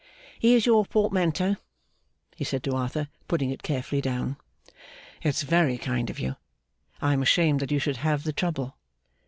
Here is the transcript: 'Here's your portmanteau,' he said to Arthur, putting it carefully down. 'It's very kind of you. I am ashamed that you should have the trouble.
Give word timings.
'Here's 0.39 0.65
your 0.65 0.83
portmanteau,' 0.83 1.57
he 2.35 2.43
said 2.43 2.63
to 2.63 2.73
Arthur, 2.75 3.07
putting 3.27 3.51
it 3.51 3.61
carefully 3.61 4.01
down. 4.01 4.35
'It's 5.21 5.43
very 5.43 5.77
kind 5.77 6.09
of 6.09 6.17
you. 6.17 6.37
I 7.03 7.13
am 7.13 7.21
ashamed 7.21 7.59
that 7.59 7.71
you 7.71 7.77
should 7.77 7.97
have 7.97 8.23
the 8.23 8.33
trouble. 8.33 8.77